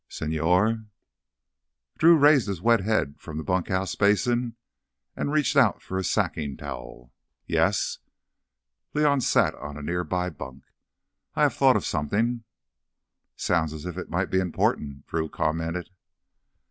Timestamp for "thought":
11.53-11.75